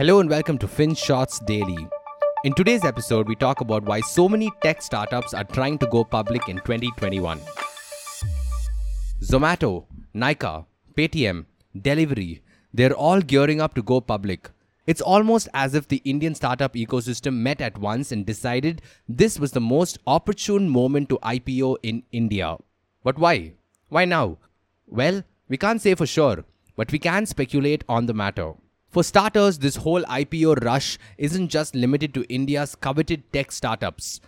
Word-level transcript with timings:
Hello 0.00 0.18
and 0.20 0.30
welcome 0.30 0.56
to 0.56 0.66
Finshots 0.66 1.44
Daily. 1.44 1.86
In 2.44 2.54
today's 2.54 2.86
episode, 2.86 3.28
we 3.28 3.34
talk 3.34 3.60
about 3.60 3.82
why 3.82 4.00
so 4.00 4.30
many 4.30 4.50
tech 4.62 4.80
startups 4.80 5.34
are 5.34 5.44
trying 5.44 5.76
to 5.76 5.86
go 5.88 6.04
public 6.04 6.48
in 6.48 6.56
2021. 6.56 7.38
Zomato, 9.20 9.84
Nykaa, 10.14 10.64
Paytm, 10.96 11.44
Delhivery, 11.78 12.40
they're 12.72 12.94
all 12.94 13.20
gearing 13.20 13.60
up 13.60 13.74
to 13.74 13.82
go 13.82 14.00
public. 14.00 14.48
It's 14.86 15.02
almost 15.02 15.50
as 15.52 15.74
if 15.74 15.86
the 15.86 16.00
Indian 16.06 16.34
startup 16.34 16.72
ecosystem 16.72 17.34
met 17.34 17.60
at 17.60 17.76
once 17.76 18.10
and 18.10 18.24
decided 18.24 18.80
this 19.06 19.38
was 19.38 19.52
the 19.52 19.60
most 19.60 19.98
opportune 20.06 20.70
moment 20.70 21.10
to 21.10 21.18
IPO 21.18 21.76
in 21.82 22.04
India. 22.10 22.56
But 23.04 23.18
why? 23.18 23.52
Why 23.90 24.06
now? 24.06 24.38
Well, 24.86 25.24
we 25.50 25.58
can't 25.58 25.82
say 25.82 25.94
for 25.94 26.06
sure, 26.06 26.46
but 26.74 26.90
we 26.90 26.98
can 26.98 27.26
speculate 27.26 27.84
on 27.86 28.06
the 28.06 28.14
matter. 28.14 28.54
For 28.90 29.04
starters, 29.04 29.60
this 29.60 29.76
whole 29.76 30.02
IPO 30.02 30.64
rush 30.64 30.98
isn't 31.16 31.48
just 31.48 31.76
limited 31.76 32.12
to 32.14 32.24
India's 32.24 32.74
coveted 32.74 33.32
tech 33.32 33.52
startups. 33.52 34.20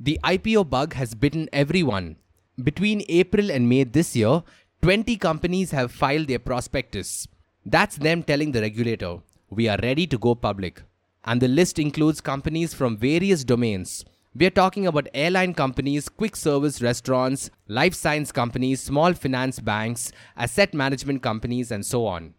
The 0.00 0.18
IPO 0.24 0.68
bug 0.68 0.94
has 0.94 1.14
bitten 1.14 1.48
everyone. 1.52 2.16
Between 2.64 3.04
April 3.08 3.48
and 3.48 3.68
May 3.68 3.84
this 3.84 4.16
year, 4.16 4.42
20 4.82 5.16
companies 5.18 5.70
have 5.70 5.92
filed 5.92 6.26
their 6.26 6.40
prospectus. 6.40 7.28
That's 7.64 7.94
them 7.96 8.24
telling 8.24 8.50
the 8.50 8.60
regulator, 8.60 9.18
we 9.50 9.68
are 9.68 9.78
ready 9.80 10.08
to 10.08 10.18
go 10.18 10.34
public. 10.34 10.82
And 11.24 11.40
the 11.40 11.46
list 11.46 11.78
includes 11.78 12.20
companies 12.20 12.74
from 12.74 12.96
various 12.96 13.44
domains. 13.44 14.04
We 14.34 14.46
are 14.46 14.50
talking 14.50 14.88
about 14.88 15.06
airline 15.14 15.54
companies, 15.54 16.08
quick 16.08 16.34
service 16.34 16.82
restaurants, 16.82 17.50
life 17.68 17.94
science 17.94 18.32
companies, 18.32 18.80
small 18.80 19.12
finance 19.12 19.60
banks, 19.60 20.10
asset 20.36 20.74
management 20.74 21.22
companies, 21.22 21.70
and 21.70 21.86
so 21.86 22.04
on. 22.04 22.34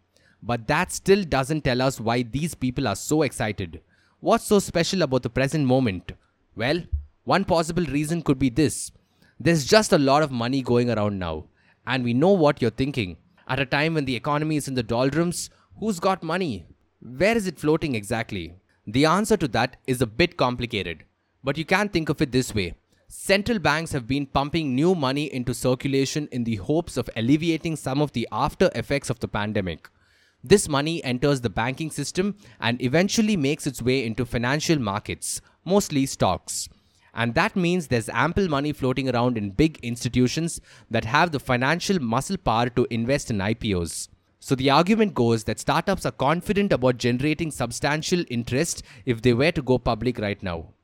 But 0.46 0.66
that 0.66 0.92
still 0.92 1.24
doesn't 1.24 1.64
tell 1.64 1.80
us 1.80 1.98
why 1.98 2.22
these 2.22 2.54
people 2.54 2.86
are 2.86 2.96
so 2.96 3.22
excited. 3.22 3.80
What's 4.20 4.44
so 4.44 4.58
special 4.58 5.00
about 5.00 5.22
the 5.22 5.30
present 5.30 5.64
moment? 5.66 6.12
Well, 6.54 6.82
one 7.24 7.46
possible 7.46 7.84
reason 7.84 8.20
could 8.20 8.38
be 8.38 8.50
this 8.50 8.92
there's 9.40 9.64
just 9.64 9.92
a 9.92 9.98
lot 9.98 10.22
of 10.22 10.30
money 10.30 10.60
going 10.62 10.90
around 10.90 11.18
now, 11.18 11.46
and 11.86 12.04
we 12.04 12.12
know 12.14 12.32
what 12.32 12.60
you're 12.60 12.70
thinking. 12.82 13.16
At 13.48 13.58
a 13.58 13.66
time 13.66 13.94
when 13.94 14.04
the 14.04 14.16
economy 14.16 14.56
is 14.56 14.68
in 14.68 14.74
the 14.74 14.82
doldrums, 14.82 15.50
who's 15.80 15.98
got 15.98 16.22
money? 16.22 16.66
Where 17.00 17.36
is 17.36 17.46
it 17.46 17.58
floating 17.58 17.94
exactly? 17.94 18.54
The 18.86 19.06
answer 19.06 19.36
to 19.38 19.48
that 19.48 19.76
is 19.86 20.00
a 20.02 20.06
bit 20.06 20.36
complicated, 20.36 21.04
but 21.42 21.58
you 21.58 21.64
can 21.64 21.88
think 21.88 22.10
of 22.10 22.22
it 22.22 22.32
this 22.32 22.54
way. 22.54 22.74
Central 23.08 23.58
banks 23.58 23.92
have 23.92 24.06
been 24.06 24.26
pumping 24.26 24.74
new 24.74 24.94
money 24.94 25.32
into 25.32 25.54
circulation 25.54 26.28
in 26.32 26.44
the 26.44 26.56
hopes 26.56 26.96
of 26.96 27.10
alleviating 27.16 27.76
some 27.76 28.00
of 28.00 28.12
the 28.12 28.28
after 28.30 28.70
effects 28.74 29.10
of 29.10 29.20
the 29.20 29.28
pandemic. 29.28 29.88
This 30.46 30.68
money 30.68 31.02
enters 31.02 31.40
the 31.40 31.48
banking 31.48 31.90
system 31.90 32.36
and 32.60 32.80
eventually 32.82 33.34
makes 33.34 33.66
its 33.66 33.80
way 33.80 34.04
into 34.04 34.26
financial 34.26 34.78
markets, 34.78 35.40
mostly 35.64 36.04
stocks. 36.04 36.68
And 37.14 37.34
that 37.34 37.56
means 37.56 37.86
there's 37.86 38.10
ample 38.10 38.48
money 38.48 38.74
floating 38.74 39.08
around 39.08 39.38
in 39.38 39.50
big 39.50 39.78
institutions 39.82 40.60
that 40.90 41.06
have 41.06 41.32
the 41.32 41.40
financial 41.40 41.98
muscle 41.98 42.36
power 42.36 42.68
to 42.70 42.86
invest 42.90 43.30
in 43.30 43.38
IPOs. 43.38 44.08
So 44.38 44.54
the 44.54 44.68
argument 44.68 45.14
goes 45.14 45.44
that 45.44 45.60
startups 45.60 46.04
are 46.04 46.12
confident 46.12 46.74
about 46.74 46.98
generating 46.98 47.50
substantial 47.50 48.22
interest 48.28 48.82
if 49.06 49.22
they 49.22 49.32
were 49.32 49.52
to 49.52 49.62
go 49.62 49.78
public 49.78 50.18
right 50.18 50.42
now. 50.42 50.74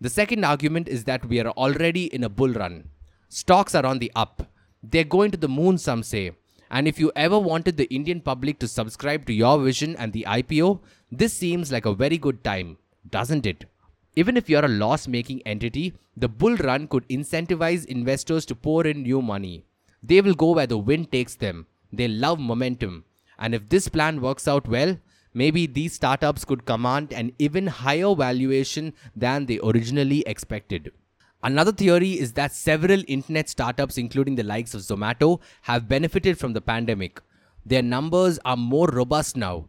The 0.00 0.10
second 0.10 0.44
argument 0.44 0.88
is 0.88 1.04
that 1.04 1.24
we 1.24 1.38
are 1.38 1.50
already 1.50 2.06
in 2.12 2.24
a 2.24 2.28
bull 2.28 2.52
run. 2.52 2.88
Stocks 3.28 3.76
are 3.76 3.86
on 3.86 4.00
the 4.00 4.10
up. 4.16 4.50
They're 4.82 5.04
going 5.04 5.30
to 5.30 5.38
the 5.38 5.48
moon, 5.48 5.78
some 5.78 6.02
say. 6.02 6.32
And 6.70 6.86
if 6.86 6.98
you 6.98 7.10
ever 7.16 7.38
wanted 7.38 7.76
the 7.76 7.92
Indian 7.94 8.20
public 8.20 8.58
to 8.58 8.68
subscribe 8.68 9.26
to 9.26 9.32
your 9.32 9.58
vision 9.58 9.96
and 9.96 10.12
the 10.12 10.26
IPO, 10.28 10.80
this 11.10 11.32
seems 11.32 11.72
like 11.72 11.86
a 11.86 11.94
very 11.94 12.18
good 12.18 12.44
time, 12.44 12.76
doesn't 13.10 13.46
it? 13.46 13.64
Even 14.16 14.36
if 14.36 14.50
you're 14.50 14.64
a 14.64 14.68
loss 14.68 15.08
making 15.08 15.42
entity, 15.46 15.94
the 16.16 16.28
bull 16.28 16.56
run 16.56 16.88
could 16.88 17.08
incentivize 17.08 17.86
investors 17.86 18.44
to 18.46 18.54
pour 18.54 18.86
in 18.86 19.02
new 19.02 19.22
money. 19.22 19.64
They 20.02 20.20
will 20.20 20.34
go 20.34 20.52
where 20.52 20.66
the 20.66 20.78
wind 20.78 21.10
takes 21.12 21.34
them. 21.34 21.66
They 21.92 22.08
love 22.08 22.38
momentum. 22.38 23.04
And 23.38 23.54
if 23.54 23.68
this 23.68 23.88
plan 23.88 24.20
works 24.20 24.46
out 24.48 24.68
well, 24.68 24.98
maybe 25.32 25.66
these 25.66 25.92
startups 25.94 26.44
could 26.44 26.66
command 26.66 27.12
an 27.12 27.32
even 27.38 27.68
higher 27.68 28.14
valuation 28.14 28.92
than 29.14 29.46
they 29.46 29.60
originally 29.62 30.22
expected. 30.26 30.92
Another 31.40 31.70
theory 31.70 32.18
is 32.18 32.32
that 32.32 32.52
several 32.52 33.02
internet 33.06 33.48
startups, 33.48 33.96
including 33.96 34.34
the 34.34 34.42
likes 34.42 34.74
of 34.74 34.80
Zomato, 34.80 35.40
have 35.62 35.88
benefited 35.88 36.36
from 36.36 36.52
the 36.52 36.60
pandemic. 36.60 37.20
Their 37.64 37.82
numbers 37.82 38.40
are 38.44 38.56
more 38.56 38.88
robust 38.88 39.36
now. 39.36 39.68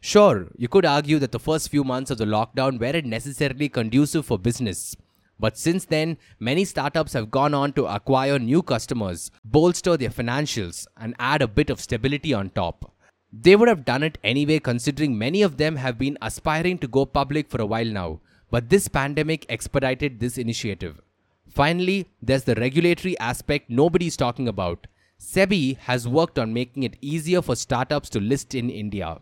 Sure, 0.00 0.46
you 0.56 0.68
could 0.68 0.86
argue 0.86 1.18
that 1.18 1.32
the 1.32 1.40
first 1.40 1.70
few 1.70 1.82
months 1.82 2.12
of 2.12 2.18
the 2.18 2.24
lockdown 2.24 2.78
weren't 2.78 3.06
necessarily 3.06 3.68
conducive 3.68 4.26
for 4.26 4.38
business. 4.38 4.94
But 5.40 5.58
since 5.58 5.84
then, 5.84 6.18
many 6.38 6.64
startups 6.64 7.14
have 7.14 7.32
gone 7.32 7.52
on 7.52 7.72
to 7.72 7.86
acquire 7.86 8.38
new 8.38 8.62
customers, 8.62 9.32
bolster 9.44 9.96
their 9.96 10.10
financials, 10.10 10.86
and 10.96 11.16
add 11.18 11.42
a 11.42 11.48
bit 11.48 11.68
of 11.68 11.80
stability 11.80 12.32
on 12.32 12.50
top. 12.50 12.92
They 13.32 13.56
would 13.56 13.68
have 13.68 13.84
done 13.84 14.04
it 14.04 14.18
anyway, 14.22 14.60
considering 14.60 15.18
many 15.18 15.42
of 15.42 15.56
them 15.56 15.76
have 15.76 15.98
been 15.98 16.16
aspiring 16.22 16.78
to 16.78 16.86
go 16.86 17.04
public 17.04 17.50
for 17.50 17.60
a 17.60 17.66
while 17.66 17.86
now. 17.86 18.20
But 18.50 18.68
this 18.68 18.86
pandemic 18.86 19.46
expedited 19.48 20.20
this 20.20 20.38
initiative. 20.38 21.00
Finally, 21.48 22.06
there's 22.20 22.44
the 22.44 22.54
regulatory 22.56 23.18
aspect 23.18 23.70
nobody's 23.70 24.16
talking 24.16 24.48
about. 24.48 24.86
SEBI 25.20 25.76
has 25.78 26.06
worked 26.06 26.38
on 26.38 26.52
making 26.52 26.82
it 26.84 26.96
easier 27.00 27.42
for 27.42 27.56
startups 27.56 28.08
to 28.10 28.20
list 28.20 28.54
in 28.54 28.70
India. 28.70 29.18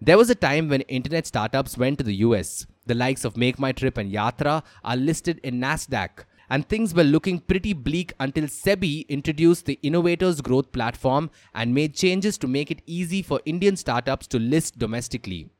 There 0.00 0.16
was 0.16 0.30
a 0.30 0.34
time 0.34 0.68
when 0.68 0.82
internet 0.82 1.26
startups 1.26 1.76
went 1.76 1.98
to 1.98 2.04
the 2.04 2.16
US. 2.16 2.66
The 2.86 2.94
likes 2.94 3.24
of 3.24 3.34
MakeMyTrip 3.34 3.98
and 3.98 4.12
Yatra 4.12 4.62
are 4.84 4.96
listed 4.96 5.40
in 5.42 5.60
NASDAQ, 5.60 6.24
and 6.50 6.68
things 6.68 6.94
were 6.94 7.04
looking 7.04 7.40
pretty 7.40 7.72
bleak 7.72 8.12
until 8.20 8.44
SEBI 8.44 9.08
introduced 9.08 9.66
the 9.66 9.78
Innovators 9.82 10.40
Growth 10.40 10.72
Platform 10.72 11.30
and 11.54 11.74
made 11.74 11.94
changes 11.94 12.38
to 12.38 12.46
make 12.46 12.70
it 12.70 12.82
easy 12.86 13.22
for 13.22 13.40
Indian 13.44 13.76
startups 13.76 14.26
to 14.28 14.38
list 14.38 14.78
domestically. 14.78 15.50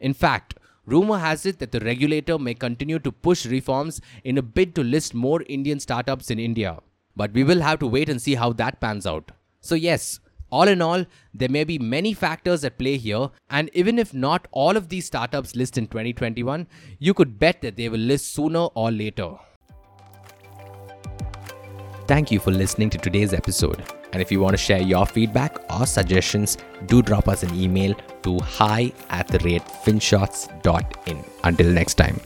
In 0.00 0.14
fact, 0.14 0.54
Rumor 0.86 1.18
has 1.18 1.46
it 1.46 1.58
that 1.60 1.72
the 1.72 1.80
regulator 1.80 2.38
may 2.38 2.54
continue 2.54 2.98
to 2.98 3.12
push 3.12 3.46
reforms 3.46 4.00
in 4.22 4.38
a 4.38 4.42
bid 4.42 4.74
to 4.74 4.84
list 4.84 5.14
more 5.14 5.42
Indian 5.48 5.80
startups 5.80 6.30
in 6.30 6.38
India. 6.38 6.78
But 7.16 7.32
we 7.32 7.44
will 7.44 7.60
have 7.60 7.78
to 7.78 7.86
wait 7.86 8.08
and 8.08 8.20
see 8.20 8.34
how 8.34 8.52
that 8.54 8.80
pans 8.80 9.06
out. 9.06 9.30
So, 9.60 9.74
yes, 9.74 10.20
all 10.50 10.68
in 10.68 10.82
all, 10.82 11.06
there 11.32 11.48
may 11.48 11.64
be 11.64 11.78
many 11.78 12.12
factors 12.12 12.64
at 12.64 12.78
play 12.78 12.96
here, 12.96 13.30
and 13.48 13.70
even 13.72 13.98
if 13.98 14.12
not 14.12 14.46
all 14.52 14.76
of 14.76 14.88
these 14.88 15.06
startups 15.06 15.56
list 15.56 15.78
in 15.78 15.86
2021, 15.86 16.66
you 16.98 17.14
could 17.14 17.38
bet 17.38 17.62
that 17.62 17.76
they 17.76 17.88
will 17.88 17.98
list 17.98 18.34
sooner 18.34 18.66
or 18.74 18.90
later. 18.90 19.30
Thank 22.06 22.30
you 22.30 22.38
for 22.38 22.50
listening 22.50 22.90
to 22.90 22.98
today's 22.98 23.32
episode. 23.32 23.82
And 24.12 24.20
if 24.20 24.30
you 24.30 24.38
want 24.38 24.52
to 24.52 24.58
share 24.58 24.80
your 24.80 25.06
feedback 25.06 25.56
or 25.72 25.86
suggestions, 25.86 26.58
do 26.86 27.00
drop 27.00 27.28
us 27.28 27.42
an 27.42 27.54
email 27.54 27.94
to 28.22 28.38
hi 28.40 28.92
at 29.08 29.26
the 29.28 29.38
rate 29.38 29.64
finshots.in. 29.84 31.24
Until 31.44 31.70
next 31.72 31.94
time. 31.94 32.20